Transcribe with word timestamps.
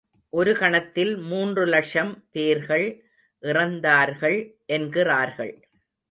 ஒரு 0.29 0.53
கணத்தில் 0.55 1.17
மூன்று 1.17 1.65
லக்ஷம் 1.65 2.23
பேர்கள் 2.31 2.85
இறந்தார்கள் 3.43 4.37
என்கின்றார்கள். 4.67 5.53